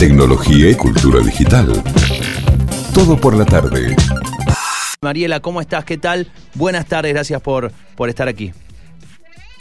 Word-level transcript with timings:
tecnología 0.00 0.70
y 0.70 0.74
cultura 0.76 1.20
digital. 1.20 1.70
Todo 2.94 3.20
por 3.20 3.36
la 3.36 3.44
tarde. 3.44 3.94
Mariela, 5.02 5.40
¿cómo 5.40 5.60
estás? 5.60 5.84
¿Qué 5.84 5.98
tal? 5.98 6.32
Buenas 6.54 6.86
tardes, 6.86 7.12
gracias 7.12 7.40
por, 7.42 7.70
por 7.96 8.08
estar 8.08 8.26
aquí. 8.26 8.50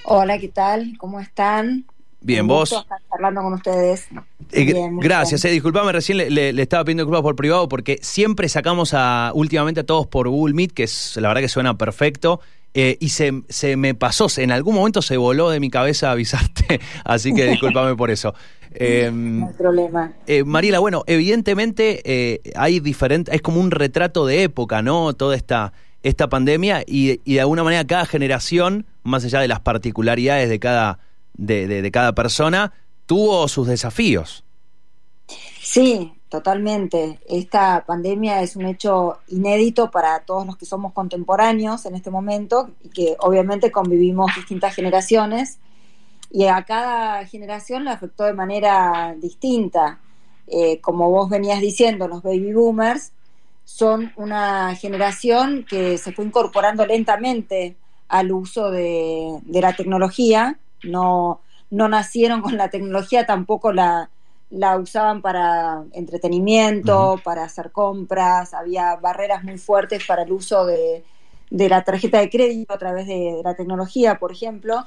Hola, 0.05 0.39
¿qué 0.39 0.47
tal? 0.47 0.93
¿Cómo 0.97 1.19
están? 1.19 1.83
Bien, 2.21 2.43
Un 2.43 2.47
vos. 2.47 2.71
estar 2.71 2.99
hablando 3.11 3.41
con 3.41 3.53
ustedes. 3.53 4.07
Eh, 4.53 4.63
Bien, 4.63 4.97
gracias, 4.99 5.43
eh, 5.43 5.49
disculpame, 5.49 5.91
recién 5.91 6.17
le, 6.17 6.29
le- 6.29 6.53
le 6.53 6.61
estaba 6.61 6.85
pidiendo 6.85 7.03
disculpas 7.03 7.21
por 7.21 7.35
privado 7.35 7.67
porque 7.67 7.99
siempre 8.01 8.47
sacamos 8.47 8.93
a 8.93 9.31
últimamente 9.35 9.81
a 9.81 9.85
todos 9.85 10.07
por 10.07 10.29
Google 10.29 10.53
Meet, 10.55 10.71
que 10.71 10.83
es 10.83 11.17
la 11.17 11.27
verdad 11.27 11.41
que 11.41 11.49
suena 11.49 11.77
perfecto. 11.77 12.39
Eh, 12.73 12.97
y 12.99 13.09
se, 13.09 13.43
se 13.49 13.75
me 13.77 13.95
pasó, 13.95 14.29
se- 14.29 14.43
en 14.43 14.51
algún 14.51 14.75
momento 14.75 15.01
se 15.01 15.17
voló 15.17 15.49
de 15.49 15.59
mi 15.59 15.69
cabeza 15.69 16.11
avisarte, 16.11 16.79
así 17.03 17.33
que 17.33 17.45
discúlpame 17.45 17.95
por 17.95 18.11
eso. 18.11 18.33
Eh, 18.71 19.09
No 19.11 19.47
hay 19.47 19.53
problema. 19.53 20.13
eh, 20.27 20.43
Mariela, 20.43 20.77
bueno, 20.79 21.03
evidentemente 21.07 22.01
eh, 22.05 22.41
hay 22.55 22.79
diferente, 22.79 23.33
es 23.35 23.41
como 23.41 23.59
un 23.59 23.71
retrato 23.71 24.25
de 24.27 24.43
época, 24.43 24.81
¿no? 24.83 25.13
Toda 25.13 25.35
esta, 25.35 25.73
esta 26.03 26.29
pandemia 26.29 26.83
y, 26.85 27.19
y 27.25 27.33
de 27.35 27.41
alguna 27.41 27.63
manera 27.63 27.85
cada 27.87 28.05
generación, 28.05 28.85
más 29.03 29.25
allá 29.25 29.39
de 29.39 29.47
las 29.47 29.59
particularidades 29.61 30.49
de 30.49 30.59
cada, 30.59 30.99
de, 31.33 31.67
de- 31.67 31.81
de 31.81 31.91
cada 31.91 32.13
persona, 32.13 32.73
tuvo 33.07 33.47
sus 33.47 33.67
desafíos. 33.67 34.43
Sí, 35.61 36.13
totalmente. 36.29 37.19
Esta 37.27 37.83
pandemia 37.85 38.41
es 38.41 38.55
un 38.55 38.65
hecho 38.65 39.17
inédito 39.27 39.91
para 39.91 40.19
todos 40.21 40.45
los 40.45 40.57
que 40.57 40.65
somos 40.65 40.93
contemporáneos 40.93 41.85
en 41.85 41.95
este 41.95 42.11
momento 42.11 42.69
y 42.83 42.89
que 42.89 43.15
obviamente 43.19 43.71
convivimos 43.71 44.31
distintas 44.35 44.75
generaciones 44.75 45.59
y 46.31 46.45
a 46.45 46.63
cada 46.63 47.25
generación 47.25 47.83
le 47.83 47.91
afectó 47.91 48.25
de 48.25 48.33
manera 48.33 49.15
distinta. 49.17 49.99
Eh, 50.47 50.79
como 50.81 51.09
vos 51.09 51.29
venías 51.29 51.59
diciendo, 51.59 52.07
los 52.07 52.21
baby 52.21 52.53
boomers 52.53 53.11
son 53.65 54.13
una 54.15 54.75
generación 54.75 55.65
que 55.67 55.97
se 55.97 56.11
fue 56.11 56.25
incorporando 56.25 56.85
lentamente 56.85 57.75
al 58.07 58.31
uso 58.31 58.71
de, 58.71 59.39
de 59.43 59.61
la 59.61 59.73
tecnología, 59.73 60.57
no, 60.83 61.41
no 61.69 61.87
nacieron 61.87 62.41
con 62.41 62.57
la 62.57 62.69
tecnología, 62.69 63.27
tampoco 63.27 63.71
la, 63.71 64.09
la 64.49 64.77
usaban 64.77 65.21
para 65.21 65.83
entretenimiento, 65.93 67.19
para 67.23 67.43
hacer 67.43 67.71
compras, 67.71 68.53
había 68.53 68.95
barreras 68.95 69.43
muy 69.43 69.57
fuertes 69.57 70.05
para 70.07 70.23
el 70.23 70.31
uso 70.31 70.65
de, 70.65 71.03
de 71.49 71.69
la 71.69 71.83
tarjeta 71.83 72.19
de 72.19 72.29
crédito 72.29 72.73
a 72.73 72.77
través 72.77 73.05
de, 73.07 73.35
de 73.37 73.41
la 73.43 73.55
tecnología, 73.55 74.17
por 74.17 74.31
ejemplo, 74.31 74.83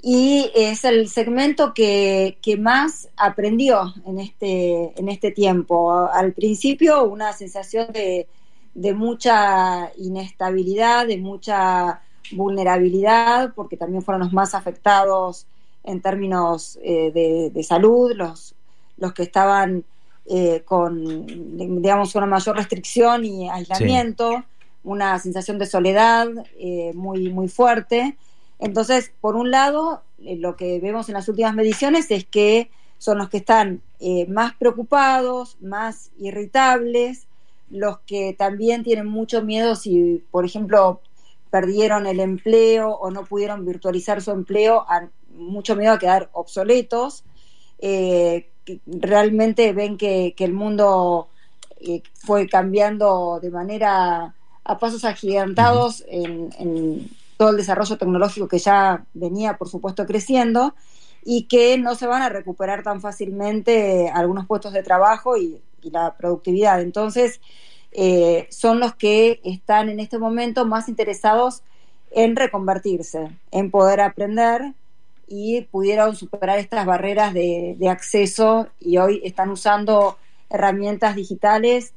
y 0.00 0.50
es 0.54 0.84
el 0.84 1.08
segmento 1.08 1.74
que, 1.74 2.38
que 2.40 2.56
más 2.56 3.08
aprendió 3.16 3.94
en 4.06 4.20
este, 4.20 4.92
en 4.96 5.08
este 5.08 5.32
tiempo. 5.32 6.06
Al 6.06 6.32
principio 6.34 7.04
una 7.04 7.32
sensación 7.32 7.90
de, 7.92 8.28
de 8.74 8.94
mucha 8.94 9.90
inestabilidad, 9.96 11.06
de 11.06 11.16
mucha 11.16 12.00
vulnerabilidad, 12.30 13.54
porque 13.54 13.76
también 13.76 14.02
fueron 14.02 14.20
los 14.20 14.32
más 14.32 14.54
afectados 14.54 15.46
en 15.82 16.00
términos 16.00 16.78
eh, 16.82 17.10
de, 17.12 17.50
de 17.50 17.62
salud, 17.64 18.12
los, 18.14 18.54
los 18.98 19.12
que 19.12 19.22
estaban 19.22 19.84
eh, 20.26 20.62
con, 20.64 21.26
digamos, 21.26 22.14
una 22.14 22.26
mayor 22.26 22.56
restricción 22.56 23.24
y 23.24 23.48
aislamiento, 23.48 24.44
una 24.84 25.18
sensación 25.18 25.58
de 25.58 25.66
soledad 25.66 26.28
eh, 26.58 26.92
muy, 26.94 27.30
muy 27.30 27.48
fuerte. 27.48 28.16
Entonces, 28.58 29.12
por 29.20 29.36
un 29.36 29.50
lado, 29.50 30.02
eh, 30.24 30.36
lo 30.36 30.56
que 30.56 30.80
vemos 30.80 31.08
en 31.08 31.14
las 31.14 31.28
últimas 31.28 31.54
mediciones 31.54 32.10
es 32.10 32.24
que 32.26 32.70
son 32.98 33.18
los 33.18 33.28
que 33.28 33.38
están 33.38 33.80
más 34.28 34.54
preocupados, 34.54 35.56
más 35.60 36.10
irritables, 36.18 37.26
los 37.70 37.98
que 38.00 38.34
también 38.36 38.82
tienen 38.82 39.06
mucho 39.06 39.42
miedo 39.42 39.76
si, 39.76 40.24
por 40.30 40.44
ejemplo, 40.44 41.00
perdieron 41.50 42.06
el 42.06 42.20
empleo 42.20 42.90
o 42.90 43.10
no 43.10 43.24
pudieron 43.24 43.64
virtualizar 43.64 44.20
su 44.20 44.30
empleo, 44.30 44.84
han 44.88 45.10
mucho 45.34 45.76
miedo 45.76 45.92
a 45.92 45.98
quedar 45.98 46.28
obsoletos. 46.32 47.24
Eh, 47.78 48.50
que 48.68 48.80
realmente 48.86 49.72
ven 49.72 49.96
que, 49.96 50.34
que 50.36 50.44
el 50.44 50.52
mundo 50.52 51.28
eh, 51.80 52.02
fue 52.12 52.46
cambiando 52.46 53.40
de 53.40 53.50
manera 53.50 54.34
a 54.62 54.78
pasos 54.78 55.06
agigantados 55.06 56.04
en, 56.06 56.50
en 56.58 57.08
todo 57.38 57.50
el 57.50 57.56
desarrollo 57.56 57.96
tecnológico 57.96 58.46
que 58.46 58.58
ya 58.58 59.06
venía, 59.14 59.56
por 59.56 59.70
supuesto, 59.70 60.04
creciendo 60.04 60.74
y 61.24 61.44
que 61.44 61.78
no 61.78 61.94
se 61.94 62.06
van 62.06 62.20
a 62.20 62.28
recuperar 62.28 62.82
tan 62.82 63.00
fácilmente 63.00 64.10
algunos 64.12 64.46
puestos 64.46 64.74
de 64.74 64.82
trabajo 64.82 65.38
y, 65.38 65.62
y 65.82 65.90
la 65.90 66.14
productividad. 66.18 66.82
Entonces, 66.82 67.40
eh, 67.92 68.48
son 68.50 68.80
los 68.80 68.94
que 68.94 69.40
están 69.44 69.88
en 69.88 69.98
este 69.98 70.18
momento 70.18 70.66
más 70.66 70.90
interesados 70.90 71.62
en 72.10 72.36
reconvertirse, 72.36 73.30
en 73.50 73.70
poder 73.70 74.02
aprender 74.02 74.74
y 75.28 75.62
pudieron 75.62 76.16
superar 76.16 76.58
estas 76.58 76.86
barreras 76.86 77.34
de, 77.34 77.76
acceso 77.88 78.68
y 78.80 78.98
hoy 78.98 79.20
están 79.24 79.50
usando 79.50 80.16
herramientas 80.50 81.14
digitales 81.14 81.92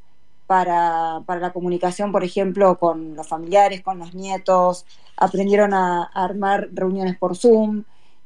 para, 0.47 1.22
para, 1.25 1.40
la 1.40 1.53
comunicación, 1.53 2.12
por 2.12 2.24
ejemplo, 2.24 2.78
con 2.78 3.16
los 3.16 3.28
familiares, 3.28 3.81
con 3.81 4.00
los 4.00 4.14
nietos, 4.14 4.86
aprendieron 5.16 5.74
a, 5.74 6.03
a 6.03 6.25
armar 6.25 6.70
reuniones 6.74 7.18
por 7.18 7.38
Zoom, 7.38 7.84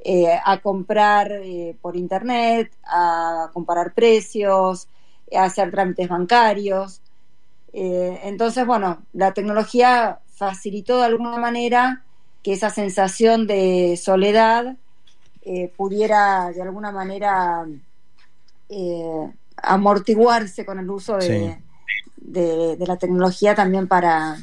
eh, 0.08 0.40
a 0.46 0.60
comprar 0.60 1.32
eh, 1.32 1.76
por 1.82 1.96
Internet, 1.96 2.72
a 2.86 3.50
comparar 3.54 3.96
precios, 3.96 4.88
a 5.36 5.46
hacer 5.46 5.72
trámites 5.72 6.08
bancarios. 6.08 7.02
Eh, 7.74 8.20
entonces, 8.24 8.68
bueno, 8.68 9.02
la 9.14 9.34
tecnología 9.34 10.20
facilitó 10.28 11.00
de 11.00 11.06
alguna 11.06 11.38
manera 11.38 12.04
que 12.44 12.54
esa 12.54 12.70
sensación 12.70 13.48
de 13.48 13.98
soledad 13.98 14.78
eh, 15.46 15.72
pudiera 15.78 16.52
de 16.52 16.62
alguna 16.64 16.92
manera 16.92 17.68
eh, 18.68 19.32
amortiguarse 19.58 20.66
con 20.66 20.80
el 20.80 20.90
uso 20.90 21.18
de, 21.18 21.22
sí. 21.22 21.64
de, 22.18 22.76
de, 22.78 22.88
la 22.88 22.98
tecnología 22.98 23.54
también 23.54 23.88
para 23.88 24.38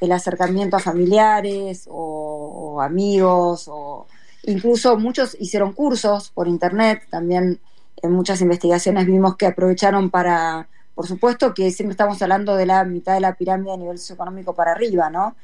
el 0.00 0.10
acercamiento 0.10 0.76
a 0.76 0.80
familiares 0.80 1.86
o, 1.88 2.74
o, 2.74 2.80
amigos 2.82 3.68
o 3.68 4.08
incluso 4.42 4.98
muchos 4.98 5.36
hicieron 5.38 5.72
cursos 5.72 6.30
por 6.30 6.48
internet 6.48 7.02
también 7.08 7.60
en 8.02 8.10
muchas 8.10 8.40
investigaciones 8.40 9.06
vimos 9.06 9.36
que 9.36 9.46
aprovecharon 9.46 10.10
para 10.10 10.66
por 10.96 11.06
supuesto 11.06 11.54
que 11.54 11.70
siempre 11.70 11.92
estamos 11.92 12.20
hablando 12.20 12.56
de 12.56 12.66
la 12.66 12.82
mitad 12.82 13.14
de 13.14 13.20
la 13.20 13.34
pirámide 13.34 13.74
a 13.74 13.76
nivel 13.76 13.98
socioeconómico 13.98 14.54
para 14.54 14.72
arriba 14.72 15.08
no 15.08 15.36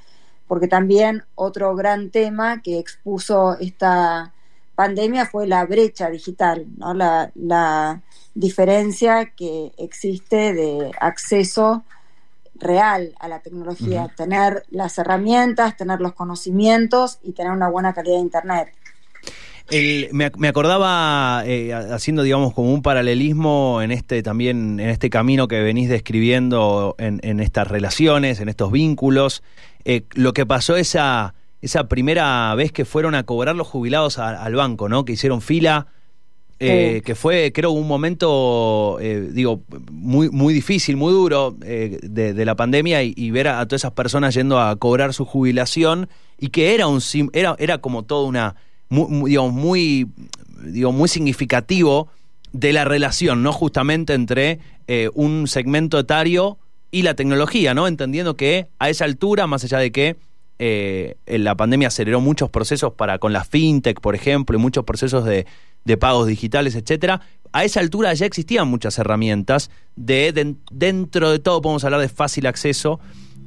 porque 0.48 0.66
también 0.66 1.22
otro 1.36 1.76
gran 1.76 2.10
tema 2.10 2.62
que 2.62 2.80
expuso 2.80 3.56
esta 3.60 4.32
pandemia 4.74 5.26
fue 5.26 5.46
la 5.46 5.64
brecha 5.66 6.08
digital, 6.10 6.66
¿no? 6.76 6.94
la, 6.94 7.30
la 7.34 8.02
diferencia 8.34 9.32
que 9.36 9.72
existe 9.78 10.54
de 10.54 10.90
acceso 11.00 11.84
real 12.54 13.14
a 13.18 13.28
la 13.28 13.40
tecnología, 13.40 14.02
uh 14.02 14.08
-huh. 14.08 14.16
tener 14.16 14.62
las 14.70 14.96
herramientas, 14.98 15.76
tener 15.76 16.00
los 16.00 16.14
conocimientos 16.14 17.18
y 17.22 17.32
tener 17.32 17.52
una 17.52 17.68
buena 17.68 17.92
calidad 17.92 18.16
de 18.16 18.20
Internet. 18.22 18.68
El, 19.70 20.08
me, 20.12 20.30
me, 20.36 20.48
acordaba 20.48 21.44
eh, 21.46 21.72
haciendo 21.72 22.24
digamos 22.24 22.52
como 22.52 22.74
un 22.74 22.82
paralelismo 22.82 23.80
en 23.80 23.92
este 23.92 24.22
también 24.22 24.80
en 24.80 24.88
este 24.88 25.08
camino 25.08 25.46
que 25.46 25.62
venís 25.62 25.88
describiendo 25.88 26.96
en, 26.98 27.20
en 27.22 27.38
estas 27.38 27.68
relaciones 27.68 28.40
en 28.40 28.48
estos 28.48 28.72
vínculos 28.72 29.42
eh, 29.84 30.02
lo 30.14 30.32
que 30.34 30.46
pasó 30.46 30.76
esa 30.76 31.34
esa 31.62 31.88
primera 31.88 32.54
vez 32.56 32.72
que 32.72 32.84
fueron 32.84 33.14
a 33.14 33.22
cobrar 33.22 33.54
los 33.54 33.68
jubilados 33.68 34.18
a, 34.18 34.42
al 34.42 34.54
banco, 34.54 34.88
¿no? 34.88 35.04
Que 35.04 35.12
hicieron 35.12 35.40
fila, 35.40 35.86
eh, 36.58 36.94
sí. 36.96 37.00
que 37.02 37.14
fue, 37.14 37.52
creo, 37.52 37.70
un 37.70 37.86
momento, 37.86 38.98
eh, 39.00 39.28
digo, 39.32 39.62
muy, 39.90 40.28
muy 40.28 40.52
difícil, 40.52 40.96
muy 40.96 41.12
duro 41.12 41.56
eh, 41.64 41.98
de, 42.02 42.34
de, 42.34 42.44
la 42.44 42.56
pandemia 42.56 43.04
y, 43.04 43.14
y, 43.16 43.30
ver 43.30 43.46
a, 43.48 43.60
a, 43.60 43.66
todas 43.66 43.82
esas 43.82 43.92
personas 43.92 44.34
yendo 44.34 44.60
a 44.60 44.74
cobrar 44.76 45.14
su 45.14 45.24
jubilación 45.24 46.08
y 46.38 46.48
que 46.48 46.74
era 46.74 46.88
un 46.88 47.00
era, 47.32 47.54
era 47.58 47.78
como 47.78 48.02
toda 48.02 48.26
una, 48.26 48.56
muy, 48.88 49.06
muy, 49.08 49.30
digamos, 49.30 49.52
muy, 49.52 50.08
digo, 50.64 50.90
muy 50.90 51.08
significativo 51.08 52.08
de 52.52 52.72
la 52.72 52.84
relación, 52.84 53.44
¿no? 53.44 53.52
Justamente 53.52 54.14
entre 54.14 54.58
un 55.14 55.48
segmento 55.48 55.98
etario 55.98 56.58
y 56.90 57.00
la 57.00 57.14
tecnología, 57.14 57.72
¿no? 57.72 57.88
Entendiendo 57.88 58.36
que 58.36 58.66
a 58.78 58.90
esa 58.90 59.06
altura, 59.06 59.46
más 59.46 59.64
allá 59.64 59.78
de 59.78 59.90
que 59.90 60.16
eh, 60.64 61.16
la 61.26 61.56
pandemia 61.56 61.88
aceleró 61.88 62.20
muchos 62.20 62.48
procesos 62.48 62.92
para 62.92 63.18
con 63.18 63.32
la 63.32 63.42
fintech, 63.42 64.00
por 64.00 64.14
ejemplo, 64.14 64.56
y 64.56 64.60
muchos 64.60 64.84
procesos 64.84 65.24
de, 65.24 65.44
pagos 65.98 66.28
digitales, 66.28 66.76
etcétera. 66.76 67.20
A 67.52 67.64
esa 67.64 67.80
altura 67.80 68.14
ya 68.14 68.26
existían 68.26 68.68
muchas 68.68 68.96
herramientas 68.96 69.72
de, 69.96 70.30
de 70.30 70.54
dentro 70.70 71.32
de 71.32 71.40
todo 71.40 71.60
podemos 71.60 71.82
hablar 71.82 72.00
de 72.00 72.08
fácil 72.08 72.46
acceso 72.46 73.00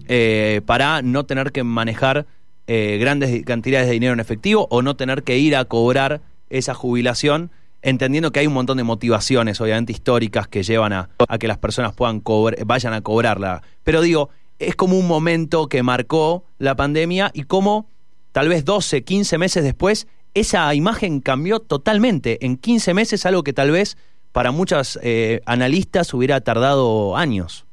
eh, 0.09 0.59
para 0.65 1.01
no 1.03 1.25
tener 1.25 1.53
que 1.53 1.63
manejar 1.63 2.25
eh, 2.67 2.97
grandes 2.99 3.45
cantidades 3.45 3.87
de 3.87 3.93
dinero 3.93 4.11
en 4.11 4.19
efectivo 4.19 4.67
o 4.69 4.81
no 4.81 4.97
tener 4.97 5.23
que 5.23 5.37
ir 5.37 5.55
a 5.55 5.63
cobrar 5.63 6.19
esa 6.49 6.73
jubilación 6.73 7.49
entendiendo 7.81 8.33
que 8.33 8.41
hay 8.41 8.47
un 8.47 8.53
montón 8.53 8.75
de 8.75 8.83
motivaciones, 8.83 9.61
obviamente 9.61 9.93
históricas, 9.93 10.49
que 10.49 10.63
llevan 10.63 10.91
a, 10.91 11.09
a 11.29 11.37
que 11.37 11.47
las 11.47 11.59
personas 11.59 11.93
puedan 11.93 12.21
vayan 12.65 12.93
a 12.93 12.99
cobrarla. 12.99 13.61
Pero 13.85 14.01
digo, 14.01 14.31
es 14.59 14.75
como 14.75 14.97
un 14.97 15.07
momento 15.07 15.67
que 15.67 15.83
marcó 15.83 16.43
la 16.57 16.75
pandemia 16.75 17.31
y 17.33 17.43
cómo 17.43 17.87
tal 18.31 18.49
vez 18.49 18.65
12, 18.65 19.03
15 19.03 19.37
meses 19.37 19.63
después, 19.63 20.07
esa 20.33 20.73
imagen 20.73 21.21
cambió 21.21 21.59
totalmente. 21.59 22.45
En 22.45 22.57
15 22.57 22.93
meses, 22.93 23.25
algo 23.25 23.43
que 23.43 23.53
tal 23.53 23.71
vez 23.71 23.97
para 24.33 24.51
muchas 24.51 24.99
eh, 25.01 25.41
analistas 25.45 26.13
hubiera 26.13 26.41
tardado 26.41 27.15
años. 27.15 27.65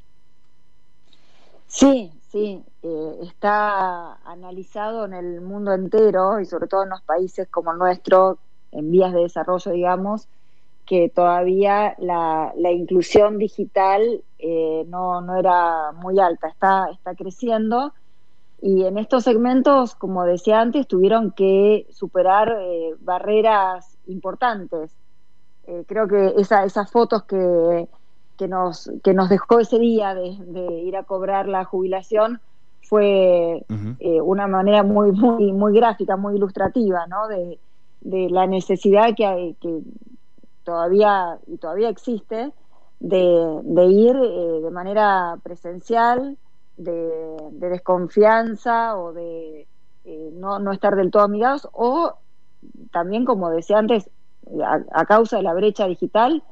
Sí, 1.67 2.13
sí, 2.31 2.63
eh, 2.85 3.19
está 3.23 4.15
analizado 4.25 5.05
en 5.07 5.15
el 5.15 5.41
mundo 5.41 5.73
entero 5.73 6.39
y 6.39 6.45
sobre 6.45 6.69
todo 6.69 6.85
en 6.85 6.91
los 6.91 7.03
países 7.03 7.49
como 7.49 7.73
el 7.73 7.79
nuestro, 7.79 8.39
en 8.71 8.93
vías 8.93 9.13
de 9.13 9.23
desarrollo, 9.23 9.73
digamos, 9.73 10.29
que 10.93 11.09
todavía 11.09 11.97
la, 11.97 12.53
inclusión 12.71 13.39
digital 13.39 14.23
eh, 14.39 14.85
no, 14.89 15.23
no, 15.23 15.37
era 15.37 15.91
muy 15.93 16.21
alta, 16.21 16.49
está, 16.49 16.91
está 16.93 17.15
creciendo 17.15 17.95
y 18.61 18.85
en 18.85 18.99
estos 18.99 19.25
segmentos, 19.25 19.95
como 19.95 20.27
decía 20.27 20.61
antes, 20.61 20.87
tuvieron 20.87 21.31
que 21.31 21.87
superar 21.93 22.55
eh, 22.61 22.91
barreras 23.01 23.97
importantes. 24.07 24.95
Eh, 25.67 25.85
creo 25.89 26.09
que 26.09 26.35
esa, 26.37 26.65
esas 26.65 26.91
fotos 26.91 27.23
que, 27.23 27.89
que, 28.37 28.47
nos, 28.47 28.91
que 29.03 29.15
nos 29.15 29.31
dejó 29.31 29.61
ese 29.61 29.79
día 29.79 30.15
de, 30.15 30.37
ir 30.85 30.95
a 30.95 31.05
cobrar 31.05 31.49
la 31.49 31.65
jubilación 31.65 32.39
fue 32.83 33.65
una 34.23 34.47
manera 34.47 34.83
muy, 34.83 35.11
muy, 35.13 35.53
muy 35.53 35.73
gráfica, 35.73 36.19
muy 36.19 36.35
ilustrativa, 36.35 37.07
¿no? 37.07 37.29
De, 37.29 37.59
de 38.03 38.29
la 38.29 38.47
necesidad 38.47 39.15
que, 39.17 39.25
hay, 39.25 39.55
que 39.55 39.81
todavía 40.65 41.39
y 41.47 41.59
todavía 41.59 41.89
existe 41.89 42.53
de, 43.03 43.85
ir 43.87 44.17
eh, 44.17 44.61
de 44.63 44.71
manera 44.71 45.37
presencial, 45.43 46.39
de, 46.77 47.11
desconfianza 47.53 48.97
o 48.97 49.13
de 49.13 49.67
eh, 50.05 50.31
no, 50.35 50.59
no, 50.59 50.73
estar 50.73 50.97
del 50.97 51.11
todo 51.11 51.25
amigados, 51.25 51.69
o 51.73 52.15
también, 52.91 53.25
como 53.25 53.51
decía 53.51 53.79
antes, 53.79 54.09
a, 54.93 55.05
causa 55.05 55.37
de 55.37 55.43
la 55.43 55.55
brecha 55.55 55.87
digital, 55.87 56.43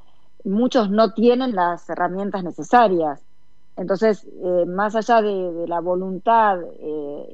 muchos 0.45 0.91
no 0.91 1.13
tienen 1.13 1.55
las 1.55 1.89
herramientas 1.89 2.43
necesarias. 2.43 3.23
Entonces, 3.77 4.27
eh, 4.43 4.67
más 4.67 4.95
allá 4.97 5.23
de, 5.23 5.67
la 5.67 5.81
voluntad, 5.81 6.59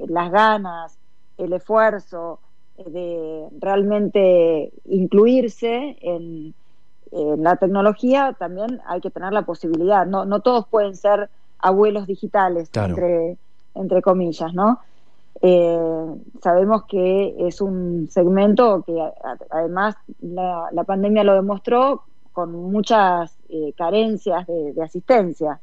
las 0.09 0.31
ganas, 0.31 0.99
el 1.39 1.53
esfuerzo 1.53 2.41
de 2.77 3.49
realmente 3.59 4.73
incluirse 4.85 5.97
en, 6.01 6.55
la 7.39 7.57
tecnología 7.57 8.35
también 8.39 8.81
hay 8.87 9.01
que 9.01 9.11
tener 9.11 9.33
la 9.33 9.43
posibilidad. 9.43 10.07
No, 10.07 10.25
no 10.25 10.41
todos 10.41 10.67
pueden 10.69 10.95
ser 10.97 11.31
abuelos 11.59 12.07
digitales, 12.07 12.71
entre, 12.75 13.37
entre 13.75 14.03
comillas, 14.03 14.53
¿no? 14.55 14.81
Eh, 15.43 16.07
sabemos 16.43 16.85
que 16.89 17.35
es 17.39 17.61
un 17.61 18.09
segmento 18.11 18.83
que 18.87 18.95
además 19.51 19.97
la, 20.21 20.85
pandemia 20.87 21.25
lo 21.25 21.35
demostró 21.35 22.05
con 22.33 22.53
muchas 22.53 23.37
eh, 23.49 23.73
carencias 23.77 24.47
de, 24.47 24.83
asistencia. 24.83 25.61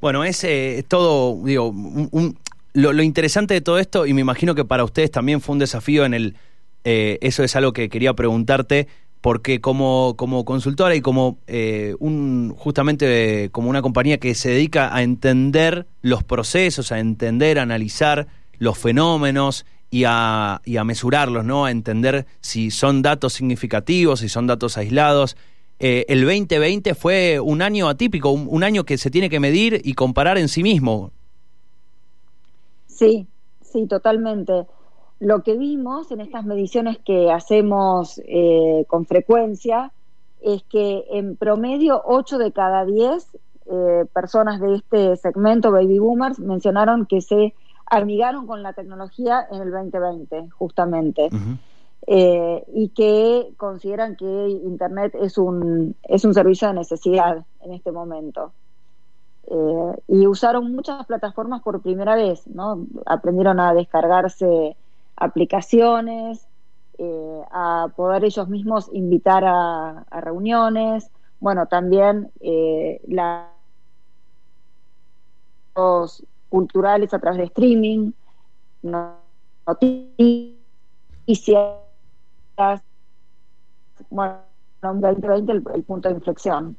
Bueno, 0.00 0.22
es 0.22 0.44
eh, 0.44 0.84
todo, 0.86 1.42
digo, 1.42 1.74
lo, 2.74 2.92
lo, 2.92 3.02
interesante 3.02 3.54
de 3.54 3.60
todo 3.60 3.78
esto, 3.78 4.06
y 4.06 4.14
me 4.14 4.20
imagino 4.20 4.54
que 4.54 4.64
para 4.64 4.84
ustedes 4.84 5.10
también 5.10 5.40
fue 5.40 5.54
un 5.54 5.58
desafío 5.58 6.04
en 6.04 6.14
el, 6.14 6.36
eso 6.84 7.42
es 7.42 7.54
algo 7.56 7.72
que 7.72 7.88
quería 7.88 8.14
preguntarte, 8.14 8.86
porque 9.20 9.60
como, 9.60 10.14
como 10.16 10.44
consultora 10.44 10.94
y 10.94 11.00
como 11.00 11.38
eh, 11.46 11.94
un 11.98 12.54
justamente 12.56 13.48
como 13.50 13.68
una 13.68 13.82
compañía 13.82 14.18
que 14.18 14.34
se 14.34 14.50
dedica 14.50 14.94
a 14.94 15.02
entender 15.02 15.86
los 16.02 16.22
procesos, 16.22 16.92
a 16.92 16.98
entender, 16.98 17.58
a 17.58 17.62
analizar 17.62 18.28
los 18.58 18.78
fenómenos 18.78 19.66
y 19.90 20.04
a, 20.06 20.60
y 20.64 20.76
a 20.76 20.84
mesurarlos, 20.84 21.44
¿no? 21.44 21.64
A 21.64 21.70
entender 21.70 22.26
si 22.40 22.70
son 22.70 23.02
datos 23.02 23.32
significativos, 23.32 24.20
si 24.20 24.28
son 24.28 24.46
datos 24.46 24.76
aislados. 24.76 25.36
Eh, 25.80 26.04
el 26.08 26.24
2020 26.24 26.94
fue 26.94 27.40
un 27.40 27.62
año 27.62 27.88
atípico, 27.88 28.30
un, 28.30 28.64
año 28.64 28.84
que 28.84 28.98
se 28.98 29.10
tiene 29.10 29.30
que 29.30 29.40
medir 29.40 29.80
y 29.84 29.94
comparar 29.94 30.38
en 30.38 30.48
sí 30.48 30.62
mismo. 30.62 31.12
Sí, 32.86 33.26
sí, 33.62 33.86
totalmente 33.86 34.66
lo 35.20 35.42
que 35.42 35.56
vimos 35.56 36.10
en 36.12 36.20
estas 36.20 36.44
mediciones 36.44 36.98
que 36.98 37.30
hacemos 37.32 38.20
eh, 38.24 38.84
con 38.88 39.04
frecuencia 39.04 39.92
es 40.40 40.62
que 40.64 41.04
en 41.10 41.36
promedio 41.36 42.00
8 42.04 42.38
de 42.38 42.52
cada 42.52 42.84
10 42.84 43.26
eh, 43.70 44.04
personas 44.12 44.60
de 44.60 44.76
este 44.76 45.16
segmento 45.16 45.72
baby 45.72 45.98
boomers 45.98 46.38
mencionaron 46.38 47.06
que 47.06 47.20
se 47.20 47.54
amigaron 47.86 48.46
con 48.46 48.62
la 48.62 48.74
tecnología 48.74 49.46
en 49.50 49.62
el 49.62 49.72
2020, 49.72 50.50
justamente, 50.50 51.30
eh, 52.06 52.64
y 52.72 52.90
que 52.90 53.48
consideran 53.56 54.14
que 54.14 54.48
Internet 54.64 55.16
es 55.20 55.36
un, 55.36 55.96
es 56.04 56.24
un 56.24 56.34
servicio 56.34 56.68
de 56.68 56.74
necesidad 56.74 57.44
en 57.62 57.72
este 57.72 57.90
momento. 57.90 58.52
y 60.06 60.26
usaron 60.26 60.70
muchas 60.70 61.06
plataformas 61.06 61.62
por 61.62 61.80
primera 61.80 62.14
vez, 62.14 62.46
¿no? 62.46 62.86
Aprendieron 63.06 63.58
a 63.58 63.72
descargarse 63.72 64.76
aplicaciones, 65.18 66.46
eh, 66.98 67.42
a 67.50 67.88
poder 67.94 68.24
ellos 68.24 68.48
mismos 68.48 68.90
invitar 68.92 69.44
a, 69.46 70.04
reuniones, 70.20 71.10
bueno, 71.40 71.66
también 71.66 72.32
eh, 72.40 73.00
los 75.76 76.24
culturales 76.48 77.14
a 77.14 77.18
través 77.18 77.38
de 77.38 77.44
streaming, 77.44 78.12
noticias, 78.82 80.56
bueno, 84.10 84.38
2020 84.82 85.52
el, 85.52 85.64
el 85.74 85.82
punto 85.84 86.08
de 86.08 86.14
inflexión. 86.16 86.76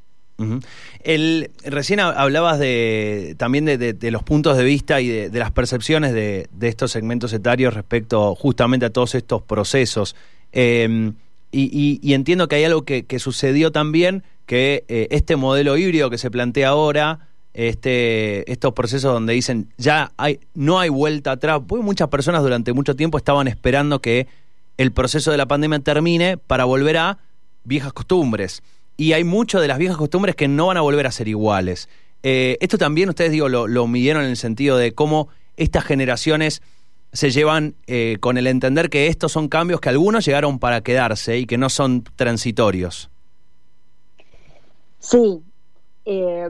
El, 1.04 1.52
recién 1.64 2.00
hablabas 2.00 2.60
de, 2.60 3.36
también 3.38 3.66
de, 3.66 4.12
los 4.12 4.24
puntos 4.24 4.58
de 4.58 4.64
vista 4.64 5.02
y 5.02 5.08
de, 5.08 5.40
las 5.40 5.52
percepciones 5.52 6.14
de, 6.14 6.48
estos 6.62 6.92
segmentos 6.92 7.34
etarios 7.34 7.74
respecto 7.74 8.36
justamente 8.36 8.86
a 8.86 8.90
todos 8.90 9.16
estos 9.16 9.42
procesos. 9.42 10.16
Em, 10.52 11.14
y, 11.52 12.14
entiendo 12.14 12.48
que 12.48 12.56
hay 12.56 12.64
algo 12.64 12.84
que, 12.84 13.20
sucedió 13.20 13.72
también, 13.72 14.24
que 14.46 14.84
eh, 14.88 15.08
este 15.12 15.36
modelo 15.36 15.78
híbrido 15.78 16.10
que 16.10 16.18
se 16.18 16.32
plantea 16.32 16.70
ahora, 16.70 17.28
este, 17.54 18.50
estos 18.52 18.74
procesos 18.74 19.12
donde 19.12 19.34
dicen 19.34 19.70
ya 19.78 20.12
hay, 20.18 20.40
no 20.54 20.80
hay 20.80 20.90
vuelta 20.90 21.32
atrás, 21.32 21.62
porque 21.68 21.84
muchas 21.84 22.08
personas 22.10 22.44
durante 22.44 22.74
mucho 22.74 22.96
tiempo 22.96 23.18
estaban 23.18 23.48
esperando 23.48 24.00
que 24.00 24.28
el 24.78 24.92
proceso 24.92 25.32
de 25.32 25.38
la 25.38 25.48
pandemia 25.48 25.80
termine 25.80 26.38
para 26.38 26.66
volver 26.66 26.98
a 26.98 27.18
viejas 27.64 27.92
costumbres 27.92 28.64
y 29.00 29.14
hay 29.14 29.24
mucho 29.24 29.62
de 29.62 29.70
las 29.70 29.78
viejas 29.78 29.96
costumbres 29.96 30.36
que 30.36 30.50
no 30.50 30.68
van 30.68 30.76
a 30.76 30.82
volver 30.82 31.08
a 31.08 31.12
ser 31.12 31.30
iguales. 31.30 31.88
Eh, 32.22 32.58
esto 32.60 32.78
también 32.78 33.08
ustedes 33.08 33.32
digo 33.32 33.48
lo, 33.48 33.88
midieron 33.88 34.24
en 34.24 34.32
el 34.32 34.36
sentido 34.36 34.76
de 34.76 34.94
cómo 34.94 35.30
estas 35.56 35.86
generaciones 35.86 36.62
se 37.14 37.32
llevan 37.32 37.76
eh, 37.88 38.18
con 38.20 38.38
el 38.38 38.46
entender 38.46 38.90
que 38.90 39.08
estos 39.08 39.32
son 39.32 39.48
cambios 39.48 39.80
que 39.80 39.88
algunos 39.88 40.26
llegaron 40.26 40.60
para 40.60 40.82
quedarse 40.82 41.38
y 41.38 41.46
que 41.46 41.58
no 41.58 41.70
son 41.70 42.04
transitorios. 42.18 43.10
Sí, 45.00 45.42
eh, 46.04 46.50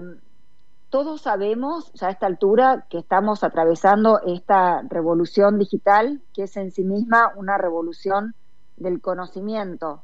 todos 0.89 1.21
sabemos 1.21 1.93
ya 1.93 2.07
a 2.07 2.11
esta 2.11 2.25
altura 2.25 2.87
que 2.89 2.97
estamos 2.97 3.43
atravesando 3.43 4.21
esta 4.25 4.81
revolución 4.89 5.59
digital, 5.59 6.19
que 6.33 6.43
es 6.43 6.57
en 6.57 6.71
sí 6.71 6.83
misma 6.83 7.31
una 7.35 7.59
revolución 7.59 8.33
del 8.75 9.01
conocimiento, 9.01 10.01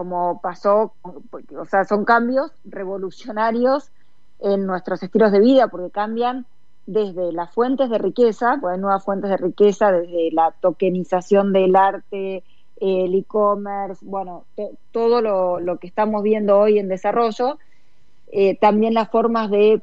como 0.00 0.40
pasó, 0.40 0.94
o 1.02 1.64
sea, 1.66 1.84
son 1.84 2.06
cambios 2.06 2.50
revolucionarios 2.64 3.90
en 4.38 4.64
nuestros 4.64 5.02
estilos 5.02 5.30
de 5.30 5.40
vida, 5.40 5.68
porque 5.68 5.90
cambian 5.90 6.46
desde 6.86 7.32
las 7.32 7.52
fuentes 7.52 7.90
de 7.90 7.98
riqueza, 7.98 8.56
pues 8.62 8.72
hay 8.72 8.80
nuevas 8.80 9.04
fuentes 9.04 9.28
de 9.28 9.36
riqueza, 9.36 9.92
desde 9.92 10.30
la 10.32 10.54
tokenización 10.58 11.52
del 11.52 11.76
arte, 11.76 12.42
el 12.80 13.14
e-commerce, 13.14 14.02
bueno, 14.02 14.46
todo 14.90 15.20
lo, 15.20 15.76
que 15.76 15.88
estamos 15.88 16.22
viendo 16.22 16.58
hoy 16.58 16.78
en 16.78 16.88
desarrollo, 16.88 17.58
eh, 18.32 18.56
también 18.56 18.94
las 18.94 19.10
formas 19.10 19.50
de, 19.50 19.82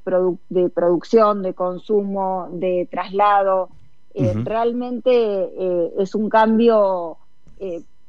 de 0.49 0.69
producción, 0.69 1.43
de 1.43 1.53
consumo, 1.53 2.47
de 2.53 2.87
traslado, 2.89 3.69
eh, 4.15 4.33
realmente 4.43 5.11
eh, 5.13 5.93
es 5.99 6.15
un 6.15 6.27
cambio 6.27 7.17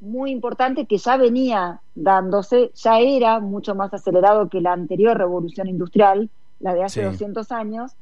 muy 0.01 0.31
importante 0.31 0.87
que 0.87 0.99
ya 0.99 1.17
venía 1.17 1.81
dándose, 1.95 2.71
ya 2.75 3.01
era 3.01 3.41
mucho 3.41 3.75
más 3.75 3.93
acelerado 3.93 4.49
que 4.49 4.61
la 4.61 4.73
anterior 4.73 5.17
revolución 5.17 5.69
industrial, 5.69 6.31
la 6.61 6.75
de 6.75 6.85
hace 6.85 7.05
200 7.05 7.51
años, 7.53 7.93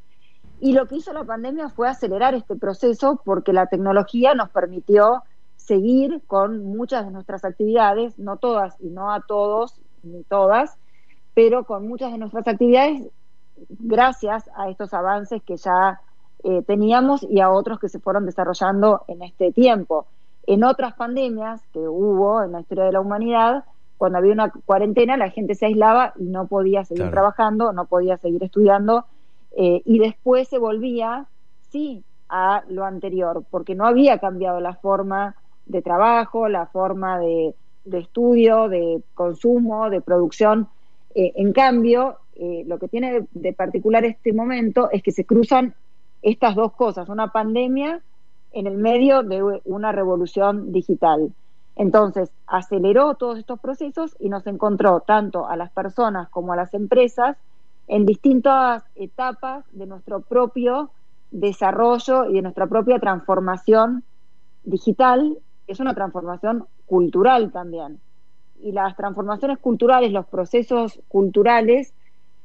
y 0.61 0.73
lo 0.73 0.87
que 0.87 0.97
hizo 0.97 1.13
la 1.13 1.25
pandemia 1.25 1.69
fue 1.69 1.89
acelerar 1.89 2.35
este 2.35 2.57
proceso 2.57 3.21
porque 3.25 3.53
la 3.53 3.67
tecnología 3.67 4.35
nos 4.35 4.51
permitió 4.51 5.23
seguir 5.57 6.23
con 6.27 6.65
muchas 6.65 7.05
de 7.05 7.11
nuestras 7.11 7.45
actividades, 7.45 8.19
no 8.19 8.37
todas 8.37 8.77
y 8.81 8.89
no 8.89 9.13
a 9.13 9.21
todos 9.21 9.81
ni 10.03 10.23
todas, 10.23 10.77
pero 11.35 11.65
con 11.65 11.87
muchas 11.87 12.13
de 12.13 12.19
nuestras 12.19 12.47
actividades 12.47 13.03
gracias 13.69 14.49
a 14.57 14.71
estos 14.71 14.95
avances 14.95 15.43
que 15.43 15.57
ya 15.57 16.01
eh, 16.45 16.63
teníamos 16.63 17.23
y 17.23 17.41
a 17.41 17.51
otros 17.51 17.79
que 17.81 17.89
se 17.89 17.99
fueron 17.99 18.27
desarrollando 18.27 19.05
en 19.09 19.23
este 19.23 19.53
tiempo. 19.53 20.07
En 20.47 20.63
otras 20.63 20.95
pandemias 20.95 21.61
que 21.73 21.81
hubo 21.81 22.43
en 22.43 22.53
la 22.53 22.61
historia 22.61 22.85
de 22.85 22.93
la 22.93 23.01
humanidad, 23.01 23.65
cuando 23.97 24.19
había 24.19 24.33
una 24.33 24.51
cuarentena, 24.51 25.17
la 25.17 25.31
gente 25.31 25.55
se 25.55 25.67
aislaba 25.67 26.13
y 26.17 26.25
no 26.25 26.47
podía 26.47 26.85
seguir 26.85 27.11
trabajando, 27.11 27.73
no 27.73 27.87
podía 27.87 28.17
seguir 28.19 28.45
estudiando, 28.45 29.07
eh, 29.57 29.83
y 29.85 29.99
después 29.99 30.49
se 30.49 30.59
volvía, 30.59 31.27
sí, 31.71 32.05
a 32.29 32.63
lo 32.69 32.85
anterior, 32.85 33.45
porque 33.51 33.75
no 33.75 33.87
había 33.87 34.19
cambiado 34.19 34.61
la 34.61 34.75
forma 34.75 35.35
de 35.67 35.83
trabajo, 35.83 36.49
la 36.49 36.67
forma 36.67 37.19
de, 37.19 37.55
estudio, 37.93 38.69
de 38.69 39.03
consumo, 39.15 39.91
de 39.91 40.01
producción. 40.01 40.69
Eh, 41.15 41.33
en 41.37 41.53
cambio, 41.53 42.19
eh, 42.35 42.65
lo 42.67 42.79
que 42.79 42.89
tiene 42.89 43.27
de 43.33 43.53
particular 43.53 44.05
este 44.05 44.33
momento 44.33 44.91
es 44.91 45.03
que 45.03 45.13
se 45.13 45.25
cruzan 45.25 45.75
estas 46.23 46.55
dos 46.55 46.73
cosas, 46.73 47.09
una 47.09 47.33
pandemia 47.33 48.03
en 48.53 48.67
el 48.67 48.77
medio 48.77 49.23
de 49.23 49.61
una 49.65 49.93
revolución 49.93 50.73
digital. 50.73 51.33
Entonces, 51.77 52.33
aceleró 52.47 53.15
todos 53.15 53.39
estos 53.39 53.61
procesos 53.61 54.17
y 54.19 54.31
nos 54.31 54.47
encontró 54.47 55.01
tanto 55.01 55.47
a 55.47 55.57
las 55.57 55.71
personas 55.71 56.29
como 56.31 56.53
a 56.53 56.57
las 56.57 56.73
empresas 56.73 57.37
en 57.87 58.07
distintas 58.07 58.83
etapas 58.95 59.65
de 59.73 59.87
nuestro 59.87 60.21
propio 60.21 60.91
desarrollo 61.31 62.31
y 62.31 62.35
de 62.35 62.43
nuestra 62.43 62.67
propia 62.67 62.99
transformación 62.99 64.05
digital, 64.65 65.39
es 65.67 65.81
una 65.81 65.95
transformación 65.95 66.67
cultural 66.87 67.53
también. 67.53 68.01
Y 68.63 68.73
las 68.73 68.97
transformaciones 68.97 69.59
culturales, 69.59 70.13
los 70.13 70.27
procesos 70.27 71.01
culturales, 71.09 71.93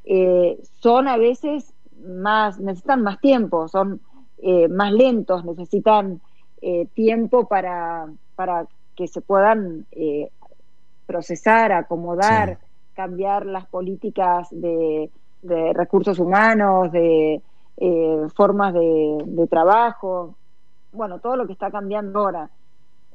eh, 0.04 0.60
son 0.82 1.08
a 1.08 1.18
veces 1.18 1.74
más, 2.06 2.60
necesitan 2.60 3.02
más 3.02 3.20
tiempo, 3.20 3.68
son 3.68 4.02
eh, 4.42 4.68
más 4.68 4.92
lentos, 4.92 5.46
necesitan 5.46 6.22
eh, 6.62 6.88
tiempo 6.94 7.48
para, 7.48 8.08
para 8.36 8.68
que 8.96 9.08
se 9.08 9.22
puedan 9.22 9.86
procesar, 11.06 11.72
acomodar, 11.72 12.60
cambiar 12.94 13.46
las 13.46 13.66
políticas 13.68 14.48
de, 14.52 15.10
de 15.42 15.74
recursos 15.74 16.20
humanos, 16.20 16.92
de 16.92 17.42
eh, 17.78 18.28
formas 18.36 18.74
de, 18.74 19.48
trabajo, 19.50 20.36
bueno, 20.92 21.20
todo 21.20 21.36
lo 21.36 21.48
que 21.48 21.54
está 21.54 21.72
cambiando 21.72 22.20
ahora. 22.20 22.50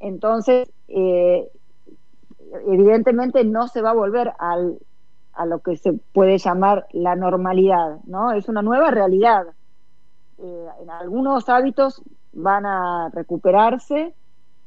Entonces, 0.01 0.69
eh, 0.89 1.49
evidentemente 2.67 3.45
no 3.45 3.69
se 3.69 3.81
va 3.81 3.91
a 3.91 3.95
volver 3.95 4.33
al, 4.39 4.79
a 5.35 5.47
lo 5.47 5.61
que 5.61 5.77
se 5.77 5.93
puede 5.93 6.39
llamar 6.39 6.87
la 6.93 7.15
normalidad, 7.15 8.01
¿no? 8.07 8.33
Es 8.33 8.49
una 8.49 8.63
nueva 8.63 8.91
realidad. 8.91 9.47
Eh, 10.39 10.67
en 10.83 10.91
algunos 10.91 11.49
hábitos 11.49 12.03
van 12.33 12.67
a 12.67 13.11
recuperarse, 13.13 14.15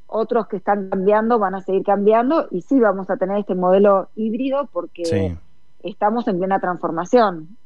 otros 0.08 0.48
que 0.48 0.58
están 0.58 0.90
cambiando 0.90 1.38
van 1.38 1.56
a 1.56 1.62
seguir 1.62 1.84
cambiando 1.84 2.48
y 2.52 2.62
sí 2.62 2.80
vamos 2.80 3.10
a 3.10 3.18
tener 3.18 3.38
este 3.38 3.54
modelo 3.54 4.10
híbrido 4.16 4.68
porque 4.72 5.38
estamos 5.84 6.28
en 6.28 6.40
plena 6.40 6.60
transformación. 6.60 7.58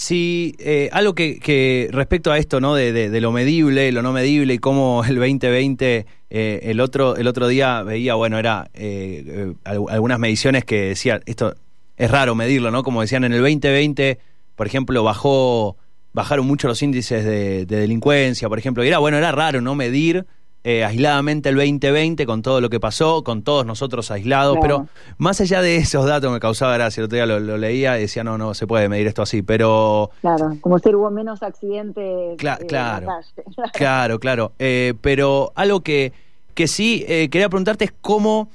Sí, 0.00 0.56
eh, 0.60 0.88
algo 0.92 1.14
que, 1.14 1.90
respecto 1.92 2.32
a 2.32 2.38
esto, 2.38 2.58
¿no? 2.58 2.74
De, 2.74 3.20
lo 3.20 3.32
medible, 3.32 3.92
lo 3.92 4.00
no 4.00 4.12
medible 4.12 4.54
y 4.54 4.58
cómo 4.58 5.04
el 5.04 5.16
2020, 5.16 6.06
eh, 6.30 6.60
el 6.62 6.80
otro 6.80 7.16
el 7.16 7.26
otro 7.26 7.48
día 7.48 7.82
veía, 7.82 8.14
bueno, 8.14 8.38
era 8.38 8.70
eh, 8.72 9.52
algunas 9.64 10.18
mediciones 10.18 10.64
que 10.64 10.86
decían, 10.86 11.20
esto 11.26 11.54
es 11.98 12.10
raro 12.10 12.34
medirlo, 12.34 12.70
¿no? 12.70 12.82
Como 12.82 13.02
decían, 13.02 13.24
en 13.24 13.34
el 13.34 13.40
2020, 13.40 14.18
por 14.56 14.66
ejemplo, 14.66 15.04
bajó 15.04 15.76
bajaron 16.12 16.46
mucho 16.46 16.68
los 16.68 16.82
índices 16.82 17.24
de, 17.24 17.66
de 17.66 17.80
delincuencia, 17.80 18.48
por 18.48 18.58
ejemplo, 18.58 18.84
y 18.84 18.88
era, 18.88 18.98
bueno, 18.98 19.16
era 19.16 19.32
raro, 19.32 19.60
¿no? 19.60 19.74
Medir 19.74 20.26
eh, 20.62 20.84
aisladamente 20.84 21.48
el 21.48 21.54
2020 21.54 22.26
con 22.26 22.42
todo 22.42 22.60
lo 22.60 22.68
que 22.68 22.78
pasó, 22.78 23.24
con 23.24 23.42
todos 23.42 23.64
nosotros 23.64 24.10
aislados, 24.10 24.58
pero 24.60 24.88
más 25.16 25.40
allá 25.40 25.62
de 25.62 25.76
esos 25.76 26.04
datos 26.04 26.30
me 26.30 26.38
causaba 26.38 26.74
gracia, 26.74 27.00
el 27.00 27.06
otro 27.06 27.16
día 27.16 27.24
lo, 27.24 27.56
leía 27.56 27.96
y 27.96 28.02
decía, 28.02 28.24
no, 28.24 28.36
no 28.36 28.52
se 28.52 28.66
puede 28.66 28.90
medir 28.90 29.06
esto 29.06 29.22
así, 29.22 29.40
pero... 29.40 30.10
Claro, 30.20 30.58
como 30.60 30.78
si 30.78 30.94
hubo 30.94 31.10
menos 31.10 31.42
accidentes. 31.42 32.04
Eh, 32.04 32.34
claro, 32.36 32.66
claro, 33.72 34.20
claro, 34.20 34.52
eh, 34.58 34.92
pero 35.00 35.50
algo 35.54 35.80
que, 35.80 36.12
que 36.52 36.68
sí 36.68 37.06
quería 37.06 37.48
preguntarte 37.48 37.86
es 37.86 37.94
cómo... 37.98 38.50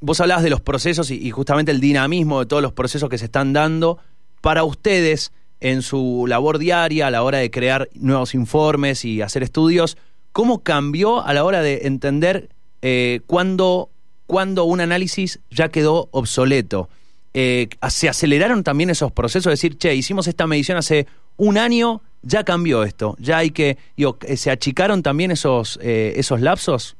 vos 0.00 0.20
hablabas 0.20 0.44
de 0.44 0.50
los 0.50 0.60
procesos 0.60 1.10
y, 1.10 1.26
y 1.26 1.30
justamente 1.30 1.72
el 1.72 1.80
dinamismo 1.80 2.40
de 2.40 2.46
todos 2.46 2.62
los 2.62 2.72
procesos 2.72 3.08
que 3.08 3.16
se 3.16 3.24
están 3.24 3.54
dando 3.54 3.96
para 4.42 4.64
ustedes 4.64 5.32
en 5.60 5.82
su 5.82 6.26
labor 6.28 6.58
diaria 6.58 7.06
a 7.06 7.10
la 7.10 7.22
hora 7.22 7.38
de 7.38 7.50
crear 7.50 7.88
nuevos 7.94 8.34
informes 8.34 9.04
y 9.04 9.22
hacer 9.22 9.42
estudios 9.42 9.96
¿Cómo 10.36 10.62
cambió 10.62 11.24
a 11.24 11.32
la 11.32 11.44
hora 11.44 11.62
de 11.62 11.86
entender 11.86 12.50
eh, 12.82 13.22
cuándo, 13.26 13.88
un 14.28 14.80
análisis 14.82 15.40
ya 15.50 15.70
quedó 15.70 16.10
obsoleto? 16.10 16.90
Eh, 17.32 17.70
¿Se 17.88 18.06
aceleraron 18.06 18.62
también 18.62 18.90
esos 18.90 19.12
procesos? 19.12 19.50
Es 19.50 19.60
decir, 19.62 19.78
che, 19.78 19.94
hicimos 19.94 20.28
esta 20.28 20.46
medición 20.46 20.76
hace 20.76 21.06
un 21.38 21.56
año, 21.56 22.02
ya 22.20 22.44
cambió 22.44 22.82
esto, 22.82 23.16
ya 23.18 23.38
hay 23.38 23.50
que, 23.50 23.78
digo, 23.96 24.18
¿se 24.36 24.50
achicaron 24.50 25.02
también 25.02 25.30
esos, 25.30 25.78
eh, 25.80 26.12
esos 26.16 26.42
lapsos? 26.42 26.98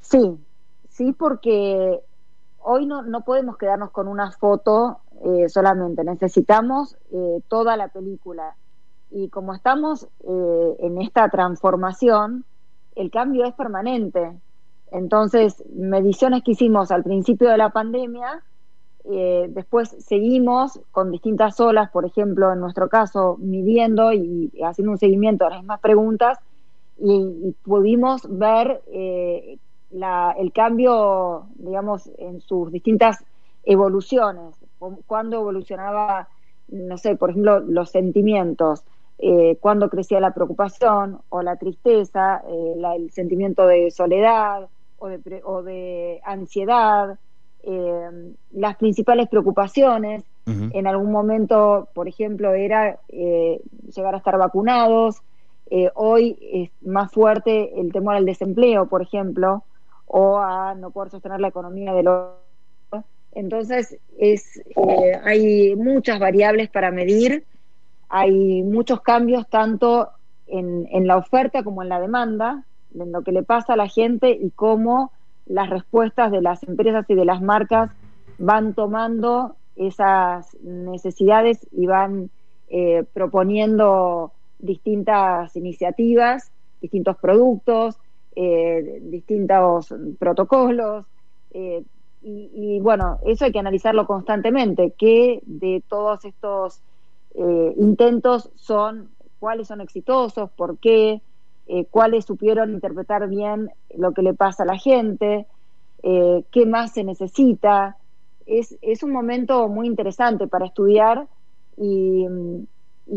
Sí, 0.00 0.38
sí, 0.88 1.12
porque 1.12 2.00
hoy 2.62 2.86
no, 2.86 3.02
no 3.02 3.26
podemos 3.26 3.58
quedarnos 3.58 3.90
con 3.90 4.08
una 4.08 4.32
foto 4.32 5.00
solamente, 5.48 6.02
necesitamos 6.02 6.96
toda 7.48 7.76
la 7.76 7.88
película. 7.88 8.54
Y 9.10 9.28
como 9.28 9.54
estamos 9.54 10.06
eh, 10.24 10.76
en 10.80 11.00
esta 11.00 11.28
transformación, 11.28 12.44
el 12.94 13.10
cambio 13.10 13.44
es 13.44 13.54
permanente. 13.54 14.32
Entonces, 14.92 15.64
mediciones 15.74 16.42
que 16.44 16.52
hicimos 16.52 16.90
al 16.90 17.02
principio 17.02 17.50
de 17.50 17.56
la 17.56 17.70
pandemia, 17.70 18.42
eh, 19.04 19.46
después 19.50 19.96
seguimos 19.98 20.80
con 20.92 21.10
distintas 21.10 21.58
olas, 21.60 21.90
por 21.90 22.04
ejemplo, 22.04 22.52
en 22.52 22.60
nuestro 22.60 22.88
caso, 22.88 23.36
midiendo 23.38 24.12
y 24.12 24.52
haciendo 24.64 24.92
un 24.92 24.98
seguimiento 24.98 25.46
a 25.46 25.50
las 25.50 25.60
mismas 25.60 25.80
preguntas, 25.80 26.38
y, 26.98 27.54
pudimos 27.64 28.22
ver 28.28 28.82
eh, 28.88 29.58
el 29.90 30.52
cambio, 30.52 31.46
digamos, 31.56 32.08
en 32.18 32.40
sus 32.42 32.70
distintas 32.70 33.24
evoluciones, 33.64 34.54
cuando 35.06 35.36
evolucionaba, 35.36 36.28
no 36.68 36.98
sé, 36.98 37.16
por 37.16 37.30
ejemplo, 37.30 37.60
los 37.60 37.90
sentimientos, 37.90 38.84
eh, 39.22 39.58
cuando 39.60 39.90
crecía 39.90 40.18
la 40.18 40.32
preocupación 40.32 41.20
o 41.28 41.42
la 41.42 41.56
tristeza, 41.56 42.42
eh, 42.48 42.74
el 42.96 43.10
sentimiento 43.10 43.66
de 43.66 43.90
soledad 43.90 44.68
o 44.98 45.08
de, 45.08 45.42
o 45.44 45.62
de 45.62 46.22
ansiedad, 46.24 47.18
eh, 47.62 48.32
las 48.52 48.76
principales 48.76 49.28
preocupaciones. 49.28 50.24
En 50.46 50.88
algún 50.88 51.12
momento, 51.12 51.88
por 51.94 52.08
ejemplo, 52.08 52.54
era 52.54 52.98
llegar 53.08 54.14
a 54.14 54.18
estar 54.18 54.36
vacunados. 54.36 55.22
hoy 55.94 56.36
es 56.40 56.70
más 56.82 57.12
fuerte 57.12 57.80
el 57.80 57.92
temor 57.92 58.16
al 58.16 58.26
desempleo, 58.26 58.86
por 58.86 59.00
ejemplo, 59.00 59.62
o 60.06 60.38
a 60.38 60.74
no 60.74 60.90
poder 60.90 61.10
sostener 61.10 61.38
la 61.38 61.48
economía 61.48 61.94
de 61.94 62.02
los 62.02 62.30
entonces, 63.32 63.98
es, 64.18 64.62
hay 65.24 65.76
muchas 65.76 66.18
variables 66.18 66.68
para 66.68 66.90
medir 66.90 67.44
hay 68.10 68.64
muchos 68.64 69.00
cambios 69.00 69.48
tanto 69.48 70.10
en, 70.48 71.06
la 71.06 71.16
oferta 71.16 71.62
como 71.62 71.82
en 71.82 71.88
la 71.88 72.00
demanda, 72.00 72.64
en 72.92 73.12
lo 73.12 73.22
que 73.22 73.30
le 73.30 73.44
pasa 73.44 73.74
a 73.74 73.76
la 73.76 73.86
gente 73.86 74.30
y 74.30 74.50
cómo 74.50 75.12
las 75.46 75.70
respuestas 75.70 76.32
de 76.32 76.42
las 76.42 76.62
empresas 76.64 77.06
y 77.08 77.14
de 77.14 77.24
las 77.24 77.40
marcas 77.40 77.92
van 78.38 78.74
tomando 78.74 79.54
esas 79.76 80.56
necesidades 80.60 81.64
y 81.70 81.86
van 81.86 82.30
eh, 82.68 83.04
proponiendo 83.14 84.32
distintas 84.58 85.54
iniciativas, 85.54 86.50
distintos 86.80 87.16
productos, 87.16 87.96
eh, 88.34 88.98
distintos 89.02 89.94
protocolos. 90.18 91.06
Eh, 91.52 91.84
y, 92.22 92.50
y, 92.52 92.80
bueno, 92.80 93.18
eso 93.24 93.46
hay 93.46 93.52
que 93.52 93.58
analizarlo 93.58 94.06
constantemente, 94.06 94.92
que 94.98 95.40
de 95.46 95.82
todos 95.88 96.24
estos 96.24 96.82
eh, 97.34 97.74
intentos 97.78 98.50
son 98.56 99.10
cuáles 99.38 99.68
son 99.68 99.80
exitosos, 99.80 100.50
por 100.50 100.78
qué, 100.78 101.22
eh, 101.66 101.84
cuáles 101.90 102.24
supieron 102.24 102.72
interpretar 102.72 103.28
bien 103.28 103.70
lo 103.96 104.12
que 104.12 104.22
le 104.22 104.34
pasa 104.34 104.64
a 104.64 104.66
la 104.66 104.76
gente, 104.76 105.46
eh, 106.02 106.44
qué 106.50 106.66
más 106.66 106.92
se 106.92 107.04
necesita. 107.04 107.96
Es, 108.46 108.76
es, 108.82 109.02
un 109.02 109.12
momento 109.12 109.68
muy 109.68 109.86
interesante 109.86 110.48
para 110.48 110.66
estudiar 110.66 111.28
y, 111.76 112.26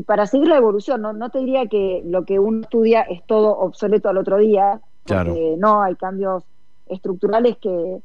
para 0.06 0.28
seguir 0.28 0.48
la 0.48 0.58
evolución. 0.58 1.02
¿no? 1.02 1.14
no 1.14 1.30
te 1.30 1.40
diría 1.40 1.66
que 1.66 2.04
lo 2.06 2.24
que 2.26 2.40
uno 2.40 2.62
estudia 2.62 3.02
es 3.02 3.24
todo 3.26 3.58
obsoleto 3.58 4.10
al 4.10 4.18
otro 4.18 4.38
día, 4.38 4.80
Porque 5.06 5.56
no, 5.58 5.82
hay 5.82 5.96
cambios 5.96 6.44
estructurales 6.88 7.58
que, 7.58 8.00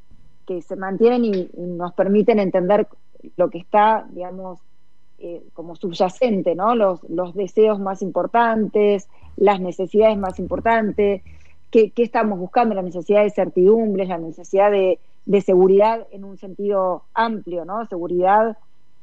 que 0.48 0.62
se 0.62 0.76
mantienen 0.76 1.26
y, 1.26 1.50
nos 1.58 1.92
permiten 1.92 2.38
entender 2.38 2.88
lo 3.36 3.50
que 3.50 3.58
está, 3.58 4.06
digamos, 4.10 4.58
eh, 5.18 5.42
como 5.52 5.76
subyacente, 5.76 6.54
¿no? 6.54 6.74
Los, 6.74 7.04
los 7.10 7.34
deseos 7.34 7.78
más 7.78 8.00
importantes, 8.00 9.08
las 9.36 9.60
necesidades 9.60 10.16
más 10.16 10.38
importantes, 10.38 11.22
qué, 11.70 11.90
qué 11.90 12.02
estamos 12.02 12.38
buscando, 12.38 12.74
la 12.74 12.80
necesidad 12.80 13.24
de 13.24 13.30
certidumbre, 13.30 14.06
la 14.06 14.16
necesidad 14.16 14.70
de, 14.70 14.98
de 15.26 15.40
seguridad 15.42 16.06
en 16.12 16.24
un 16.24 16.38
sentido 16.38 17.02
amplio, 17.12 17.66
¿no? 17.66 17.84
Seguridad 17.84 18.56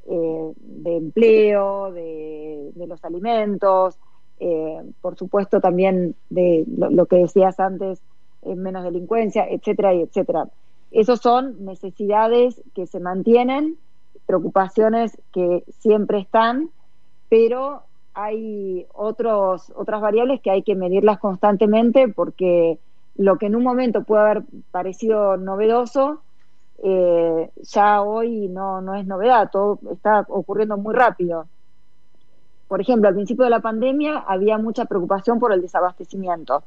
eh, 0.07 0.51
de 0.57 0.97
empleo, 0.97 1.91
de, 1.91 2.71
los 2.87 3.05
alimentos, 3.05 3.99
eh, 4.39 4.81
por 4.99 5.15
supuesto 5.15 5.61
también 5.61 6.15
de 6.31 6.65
lo, 6.67 7.05
que 7.05 7.17
decías 7.17 7.59
antes, 7.59 8.01
menos 8.43 8.83
delincuencia, 8.83 9.47
etcétera, 9.47 9.93
y 9.93 10.01
etcétera. 10.01 10.49
Esos 10.95 11.19
son 11.19 11.65
necesidades 11.65 12.61
que 12.73 12.87
se 12.87 13.01
mantienen, 13.01 13.75
preocupaciones 14.25 15.21
que 15.33 15.65
siempre 15.79 16.19
están, 16.19 16.69
pero 17.27 17.81
hay 18.13 18.87
otros, 18.93 19.73
otras 19.75 19.99
variables 19.99 20.39
que 20.39 20.51
hay 20.51 20.63
que 20.63 20.73
medirlas 20.73 21.19
constantemente 21.19 22.07
porque 22.07 22.79
lo 23.17 23.37
que 23.37 23.47
en 23.47 23.57
un 23.57 23.63
momento 23.63 24.03
puede 24.03 24.21
haber 24.21 24.43
parecido 24.71 25.35
novedoso, 25.35 26.21
eh, 26.81 27.51
ya 27.57 28.01
hoy 28.01 28.47
no, 28.47 28.79
no 28.79 28.95
es 28.95 29.05
novedad, 29.05 29.49
todo 29.51 29.79
está 29.91 30.25
ocurriendo 30.29 30.77
muy 30.77 30.95
rápido. 30.95 31.45
Por 32.69 32.79
ejemplo, 32.79 33.09
al 33.09 33.15
principio 33.15 33.43
de 33.43 33.49
la 33.51 33.59
pandemia 33.59 34.19
había 34.19 34.57
mucha 34.57 34.85
preocupación 34.85 35.41
por 35.41 35.51
el 35.51 35.61
desabastecimiento. 35.61 36.63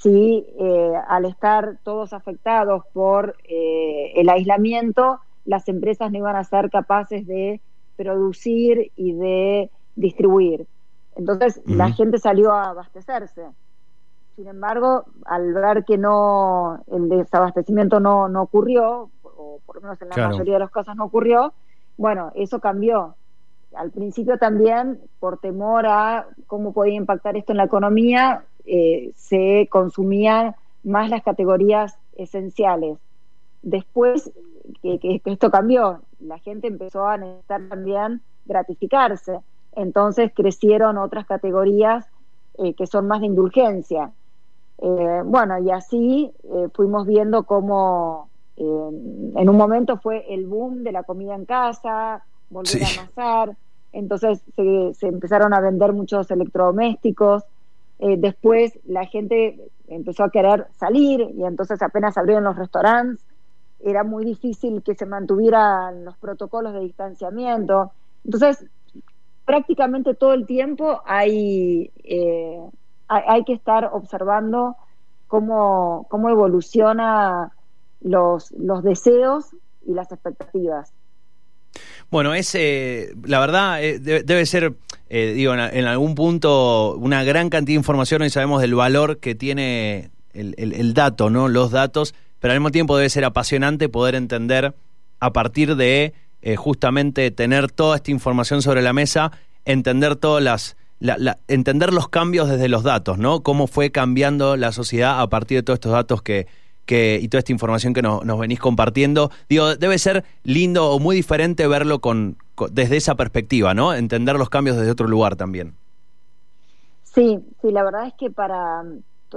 Si 0.00 0.46
eh, 0.58 0.92
al 1.08 1.26
estar 1.26 1.76
todos 1.82 2.14
afectados 2.14 2.84
por 2.94 3.36
eh, 3.44 4.12
el 4.16 4.30
aislamiento, 4.30 5.20
las 5.44 5.68
empresas 5.68 6.10
no 6.10 6.18
iban 6.18 6.36
a 6.36 6.44
ser 6.44 6.70
capaces 6.70 7.26
de 7.26 7.60
producir 7.96 8.92
y 8.96 9.12
de 9.12 9.70
distribuir. 9.96 10.66
Entonces 11.16 11.60
la 11.66 11.92
gente 11.92 12.18
salió 12.18 12.52
a 12.52 12.70
abastecerse. 12.70 13.44
Sin 14.36 14.48
embargo, 14.48 15.04
al 15.26 15.52
ver 15.52 15.84
que 15.84 15.98
no 15.98 16.82
el 16.90 17.10
desabastecimiento 17.10 18.00
no, 18.00 18.26
no 18.30 18.40
ocurrió, 18.40 19.10
o 19.22 19.60
por 19.66 19.76
lo 19.76 19.82
menos 19.82 20.00
en 20.00 20.08
la 20.08 20.28
mayoría 20.28 20.54
de 20.54 20.60
los 20.60 20.70
casos 20.70 20.96
no 20.96 21.04
ocurrió, 21.04 21.52
bueno, 21.98 22.32
eso 22.34 22.58
cambió. 22.58 23.16
Al 23.74 23.90
principio 23.90 24.38
también, 24.38 24.98
por 25.18 25.38
temor 25.38 25.84
a 25.86 26.26
cómo 26.46 26.72
podía 26.72 26.94
impactar 26.94 27.36
esto 27.36 27.52
en 27.52 27.58
la 27.58 27.64
economía, 27.64 28.44
eh, 28.72 29.10
se 29.16 29.66
consumían 29.68 30.54
más 30.84 31.10
las 31.10 31.24
categorías 31.24 31.98
esenciales. 32.16 32.98
Después 33.62 34.30
que, 34.80 35.20
esto 35.24 35.50
cambió, 35.50 36.02
la 36.20 36.38
gente 36.38 36.68
empezó 36.68 37.04
a 37.04 37.16
necesitar 37.16 37.62
también 37.68 38.22
gratificarse, 38.46 39.40
entonces 39.74 40.30
crecieron 40.32 40.98
otras 40.98 41.26
categorías 41.26 42.06
eh, 42.58 42.74
que 42.74 42.86
son 42.86 43.08
más 43.08 43.22
de 43.22 43.26
indulgencia. 43.26 44.12
Eh, 44.78 45.22
bueno, 45.24 45.58
y 45.58 45.72
así 45.72 46.30
fuimos 46.72 47.08
viendo 47.08 47.42
cómo 47.42 48.28
en 48.56 49.48
un 49.48 49.56
momento 49.56 49.96
fue 49.96 50.32
el 50.32 50.46
boom 50.46 50.84
de 50.84 50.92
la 50.92 51.02
comida 51.02 51.34
en 51.34 51.44
casa, 51.44 52.22
volver 52.50 52.84
a 52.84 53.02
amasar, 53.02 53.56
entonces 53.92 54.44
se, 54.54 54.94
se, 54.94 55.08
empezaron 55.08 55.54
a 55.54 55.60
vender 55.60 55.92
muchos 55.92 56.30
electrodomésticos, 56.30 57.42
después 58.18 58.78
la 58.86 59.06
gente 59.06 59.58
empezó 59.88 60.24
a 60.24 60.30
querer 60.30 60.66
salir 60.78 61.20
y 61.36 61.44
entonces 61.44 61.82
apenas 61.82 62.16
abrieron 62.16 62.44
los 62.44 62.56
restaurantes, 62.56 63.24
era 63.84 64.04
muy 64.04 64.24
difícil 64.24 64.82
que 64.82 64.94
se 64.94 65.06
mantuvieran 65.06 66.04
los 66.04 66.16
protocolos 66.16 66.74
de 66.74 66.80
distanciamiento. 66.80 67.92
Entonces, 68.24 68.64
prácticamente 69.44 70.14
todo 70.14 70.34
el 70.34 70.46
tiempo 70.46 71.02
hay, 71.06 71.90
eh, 72.04 72.60
hay, 73.08 73.44
que 73.44 73.54
estar 73.54 73.90
observando 73.92 74.76
cómo, 75.26 76.06
cómo 76.08 76.28
evoluciona 76.28 77.50
los, 78.00 78.52
los 78.52 78.82
deseos 78.82 79.46
y 79.86 79.94
las 79.94 80.12
expectativas. 80.12 80.92
Bueno, 82.10 82.34
es, 82.34 82.54
eh, 82.54 83.14
la 83.24 83.40
verdad, 83.40 83.82
eh, 83.82 83.98
debe, 83.98 84.44
ser, 84.44 84.74
digo, 85.10 85.54
en, 85.54 85.86
algún 85.86 86.14
punto 86.14 86.94
una 86.96 87.24
gran 87.24 87.50
cantidad 87.50 87.74
de 87.74 87.80
información 87.80 88.22
y 88.22 88.30
sabemos 88.30 88.60
del 88.60 88.74
valor 88.74 89.18
que 89.18 89.34
tiene 89.34 90.10
el, 90.32 90.54
el 90.56 90.94
dato, 90.94 91.30
¿no? 91.30 91.48
Los 91.48 91.70
datos 91.72 92.14
pero 92.40 92.52
al 92.52 92.58
mismo 92.58 92.72
tiempo 92.72 92.96
debe 92.96 93.08
ser 93.08 93.24
apasionante 93.24 93.88
poder 93.88 94.14
entender 94.14 94.74
a 95.20 95.32
partir 95.32 95.76
de 95.76 96.14
eh, 96.42 96.56
justamente 96.56 97.30
tener 97.30 97.70
toda 97.70 97.96
esta 97.96 98.10
información 98.10 98.62
sobre 98.62 98.82
la 98.82 98.92
mesa, 98.92 99.30
entender 99.64 100.16
todas 100.16 100.42
las 100.42 100.76
entender 101.48 101.94
los 101.94 102.10
cambios 102.10 102.50
desde 102.50 102.68
los 102.68 102.82
datos, 102.82 103.16
¿no? 103.16 103.40
Cómo 103.40 103.66
fue 103.66 103.90
cambiando 103.90 104.58
la 104.58 104.70
sociedad 104.70 105.22
a 105.22 105.26
partir 105.30 105.56
de 105.56 105.62
todos 105.62 105.78
estos 105.78 105.92
datos 105.92 106.20
que, 106.20 106.46
que 106.84 107.18
y 107.22 107.28
toda 107.28 107.38
esta 107.38 107.52
información 107.52 107.94
que 107.94 108.02
nos 108.02 108.38
venís 108.38 108.58
compartiendo. 108.58 109.30
Digo, 109.48 109.76
debe 109.76 109.98
ser 109.98 110.24
lindo 110.44 110.90
o 110.90 110.98
muy 110.98 111.16
diferente 111.16 111.66
verlo 111.66 112.00
con, 112.00 112.36
desde 112.70 112.96
esa 112.96 113.14
perspectiva, 113.14 113.74
¿no? 113.74 113.94
Entender 113.94 114.36
los 114.36 114.50
cambios 114.50 114.76
desde 114.76 114.90
otro 114.90 115.08
lugar 115.08 115.36
también. 115.36 115.74
Sí, 117.02 117.40
sí, 117.60 117.70
la 117.70 117.82
verdad 117.82 118.06
es 118.06 118.14
que 118.14 118.30
para 118.30 118.84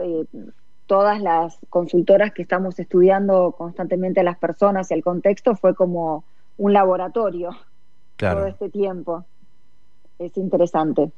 eh, 0.01 0.25
todas 0.85 1.21
las 1.21 1.57
consultoras 1.69 2.33
que 2.33 2.41
estamos 2.41 2.77
estudiando 2.79 3.53
constantemente 3.57 4.19
a 4.19 4.23
las 4.23 4.37
personas 4.37 4.91
y 4.91 4.93
el 4.93 5.03
contexto 5.03 5.55
fue 5.55 5.73
como 5.73 6.23
un 6.57 6.73
laboratorio 6.73 7.49
todo 8.17 8.45
este 8.45 8.69
tiempo. 8.69 9.25
Es 10.19 10.37
interesante. 10.37 11.11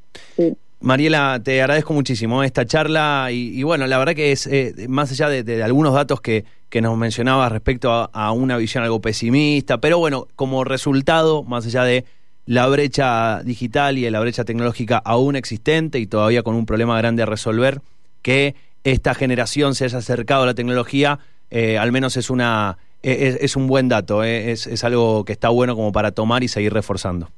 Mariela, 0.80 1.42
te 1.44 1.62
agradezco 1.62 1.94
muchísimo 1.94 2.44
esta 2.44 2.66
charla 2.66 3.30
y, 3.32 3.64
bueno, 3.64 3.88
la 3.88 3.98
verdad 3.98 4.14
que 4.14 4.32
es, 4.32 4.46
eh, 4.48 4.86
más 4.88 5.12
allá 5.12 5.30
de, 5.30 5.64
algunos 5.64 5.94
datos 5.94 6.22
que, 6.22 6.46
que 6.70 6.82
nos 6.82 6.98
mencionabas 6.98 7.52
respecto 7.52 8.10
a, 8.12 8.32
una 8.34 8.58
visión 8.58 8.84
algo 8.84 9.00
pesimista, 9.00 9.80
pero 9.80 9.98
bueno, 9.98 10.28
como 10.36 10.64
resultado, 10.64 11.44
más 11.44 11.66
allá 11.66 11.84
de 11.84 12.06
la 12.46 12.68
brecha 12.68 13.42
digital 13.44 13.98
y 13.98 14.02
de 14.02 14.12
la 14.12 14.20
brecha 14.20 14.44
tecnológica 14.44 14.98
aún 14.98 15.36
existente 15.36 16.00
y 16.00 16.06
todavía 16.06 16.44
con 16.44 16.54
un 16.56 16.66
problema 16.66 16.98
grande 16.98 17.24
a 17.24 17.26
resolver, 17.26 17.82
que 18.22 18.56
esta 18.84 19.16
generación 19.16 19.74
se 19.74 19.86
haya 19.86 20.00
acercado 20.00 20.44
a 20.44 20.46
la 20.46 20.54
tecnología, 20.54 21.20
eh, 21.50 21.78
al 21.78 21.92
menos 21.92 22.18
es, 22.18 22.30
una, 22.30 22.78
e, 23.02 23.38
es, 23.42 23.56
un 23.56 23.68
buen 23.68 23.88
dato, 23.88 24.24
eh, 24.24 24.52
es, 24.52 24.84
algo 24.84 25.26
que 25.26 25.34
está 25.34 25.50
bueno 25.50 25.76
como 25.76 25.92
para 25.92 26.12
tomar 26.12 26.44
y 26.44 26.48
seguir 26.48 26.74
reforzando. 26.74 27.30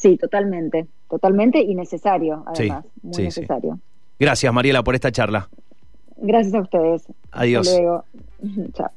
Sí, 0.00 0.16
totalmente, 0.16 0.86
totalmente 1.10 1.60
y 1.60 1.74
necesario, 1.74 2.42
además, 2.46 2.86
muy 3.02 3.24
necesario. 3.24 3.78
Gracias, 4.18 4.50
Mariela, 4.50 4.82
por 4.82 4.94
esta 4.94 5.12
charla. 5.12 5.50
Gracias 6.16 6.54
a 6.54 6.60
ustedes. 6.62 7.02
Adiós. 7.32 7.70
luego. 7.70 8.04
Chao. 8.72 8.90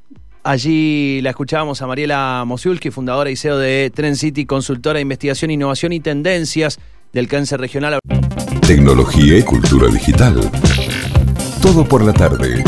Allí 0.44 1.20
la 1.22 1.32
escuchábamos 1.32 1.82
a 1.82 1.88
Mariela 1.88 2.44
Mosiulski, 2.48 2.90
fundadora 2.90 3.30
y 3.30 3.36
CEO 3.36 3.58
de 3.58 3.92
Trend 3.94 4.16
City, 4.16 4.46
consultora 4.46 4.96
de 4.96 5.02
investigación, 5.02 5.52
innovación 5.52 5.92
y 5.92 6.00
tendencias 6.00 6.80
del 7.12 7.28
cáncer 7.28 7.60
regional. 7.60 8.00
Tecnología 8.66 9.38
y 9.38 9.44
cultura 9.44 9.88
digital. 9.88 10.40
Todo 11.62 11.84
por 11.86 12.02
la 12.02 12.14
tarde. 12.14 12.64